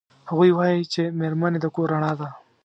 [0.29, 2.27] هغوی وایي چې میرمنې د کور رڼا ده